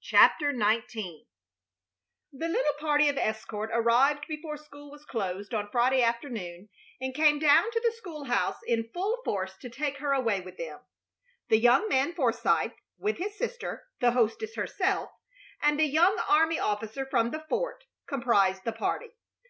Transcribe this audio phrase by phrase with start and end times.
[0.00, 1.24] CHAPTER XIX
[2.32, 6.70] The little party of escort arrived before school was closed on Friday afternoon,
[7.02, 10.56] and came down to the school house in full force to take her away with
[10.56, 10.80] them.
[11.50, 15.10] The young man Forsythe, with his sister, the hostess herself,
[15.60, 19.10] and a young army officer from the fort, comprised the party.